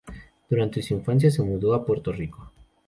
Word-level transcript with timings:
Durante 0.49 0.81
su 0.81 0.95
infancia 0.95 1.29
se 1.29 1.43
mudó 1.43 1.75
a 1.75 1.85
Puerto 1.85 2.11
Rico. 2.11 2.51